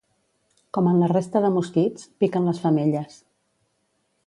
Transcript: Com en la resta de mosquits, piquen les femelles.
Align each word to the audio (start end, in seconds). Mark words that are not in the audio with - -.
Com 0.77 0.87
en 0.91 0.97
la 1.01 1.09
resta 1.11 1.41
de 1.43 1.51
mosquits, 1.57 2.09
piquen 2.25 2.51
les 2.51 2.65
femelles. 2.67 3.21